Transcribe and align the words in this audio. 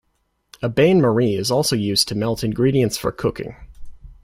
A 0.63 0.67
bain-marie 0.67 1.35
is 1.35 1.51
also 1.51 1.75
used 1.75 2.07
to 2.07 2.15
melt 2.15 2.43
ingredients 2.43 2.97
for 2.97 3.11
cooking. 3.11 3.55